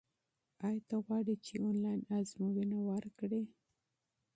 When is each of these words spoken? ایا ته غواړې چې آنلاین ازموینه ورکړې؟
ایا 0.67 0.81
ته 0.87 0.95
غواړې 1.05 1.35
چې 1.45 1.53
آنلاین 1.69 1.99
ازموینه 2.17 2.79
ورکړې؟ 2.89 3.43